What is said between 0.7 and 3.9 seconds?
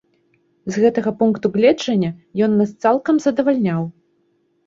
З гэтага пункту гледжання ён нас цалкам задавальняў.